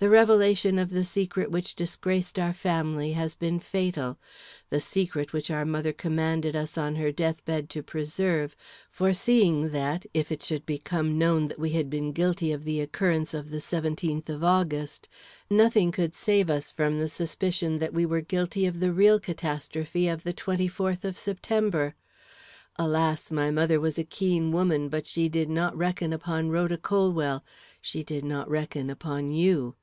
The 0.00 0.08
revelation 0.08 0.78
of 0.78 0.88
the 0.88 1.04
secret 1.04 1.50
which 1.50 1.74
disgraced 1.74 2.38
our 2.38 2.54
family 2.54 3.12
has 3.12 3.34
been 3.34 3.60
fatal; 3.60 4.16
the 4.70 4.80
secret 4.80 5.34
which 5.34 5.50
our 5.50 5.66
mother 5.66 5.92
commanded 5.92 6.56
us 6.56 6.78
on 6.78 6.94
her 6.94 7.12
death 7.12 7.44
bed 7.44 7.68
to 7.68 7.82
preserve, 7.82 8.56
foreseeing 8.90 9.72
that, 9.72 10.06
if 10.14 10.32
it 10.32 10.42
should 10.42 10.64
become 10.64 11.18
known 11.18 11.48
that 11.48 11.58
we 11.58 11.68
had 11.72 11.90
been 11.90 12.12
guilty 12.12 12.50
of 12.50 12.64
the 12.64 12.80
occurrence 12.80 13.34
of 13.34 13.50
the 13.50 13.60
seventeenth 13.60 14.30
of 14.30 14.42
August, 14.42 15.06
nothing 15.50 15.92
could 15.92 16.14
save 16.14 16.48
us 16.48 16.70
from 16.70 16.98
the 16.98 17.06
suspicion 17.06 17.76
that 17.78 17.92
we 17.92 18.06
were 18.06 18.22
guilty 18.22 18.64
of 18.64 18.80
the 18.80 18.94
real 18.94 19.20
catastrophe 19.20 20.08
of 20.08 20.22
the 20.22 20.32
twenty 20.32 20.66
fourth 20.66 21.04
of 21.04 21.18
September. 21.18 21.94
Alas! 22.76 23.30
my 23.30 23.50
mother 23.50 23.78
was 23.78 23.98
a 23.98 24.04
keen 24.04 24.50
woman, 24.50 24.88
but 24.88 25.06
she 25.06 25.28
did 25.28 25.50
not 25.50 25.76
reckon 25.76 26.10
upon 26.14 26.48
Rhoda 26.48 26.78
Colwell; 26.78 27.44
she 27.82 28.02
did 28.02 28.24
not 28.24 28.48
reckon 28.48 28.88
upon 28.88 29.30
you. 29.30 29.74